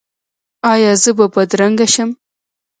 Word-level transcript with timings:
ایا 0.71 0.91
زه 1.01 1.11
به 1.17 1.25
بدرنګه 1.35 1.87
شم؟ 1.93 2.09